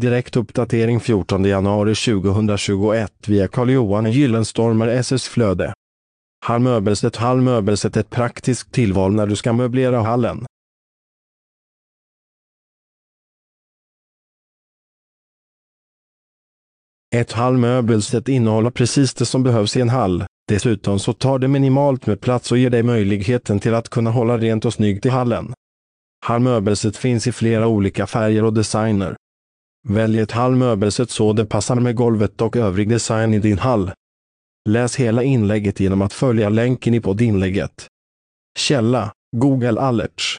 Direkt 0.00 0.36
uppdatering 0.36 1.00
14 1.00 1.44
januari 1.44 1.94
2021 1.94 3.28
via 3.28 3.48
Carl-Johan 3.48 4.12
Gyllenstormer 4.12 4.88
SS 4.88 5.28
Flöde. 5.28 5.72
Hall 6.46 6.60
Möbelset 6.60 7.16
Hall 7.16 7.40
Möbelset 7.40 7.96
ett 7.96 8.10
praktiskt 8.10 8.72
tillval 8.72 9.14
när 9.14 9.26
du 9.26 9.36
ska 9.36 9.52
möblera 9.52 10.00
hallen. 10.00 10.46
Ett 17.14 17.32
hallmöbelset 17.32 18.28
innehåller 18.28 18.70
precis 18.70 19.14
det 19.14 19.26
som 19.26 19.42
behövs 19.42 19.76
i 19.76 19.80
en 19.80 19.88
hall. 19.88 20.24
Dessutom 20.48 20.98
så 20.98 21.12
tar 21.12 21.38
det 21.38 21.48
minimalt 21.48 22.06
med 22.06 22.20
plats 22.20 22.52
och 22.52 22.58
ger 22.58 22.70
dig 22.70 22.82
möjligheten 22.82 23.60
till 23.60 23.74
att 23.74 23.88
kunna 23.88 24.10
hålla 24.10 24.38
rent 24.38 24.64
och 24.64 24.74
snyggt 24.74 25.06
i 25.06 25.08
hallen. 25.08 25.52
Hallmöbelset 26.26 26.96
finns 26.96 27.26
i 27.26 27.32
flera 27.32 27.66
olika 27.66 28.06
färger 28.06 28.44
och 28.44 28.52
designer. 28.52 29.16
Välj 29.88 30.18
ett 30.18 30.32
hallmöbelset 30.32 31.10
så 31.10 31.32
det 31.32 31.46
passar 31.46 31.76
med 31.76 31.96
golvet 31.96 32.40
och 32.40 32.56
övrig 32.56 32.88
design 32.88 33.34
i 33.34 33.38
din 33.38 33.58
hall. 33.58 33.90
Läs 34.68 34.96
hela 34.96 35.22
inlägget 35.22 35.80
genom 35.80 36.02
att 36.02 36.12
följa 36.12 36.48
länken 36.48 36.94
i 36.94 37.00
poddinlägget. 37.00 37.86
Källa 38.58 39.12
Google 39.36 39.80
Alerts 39.80 40.36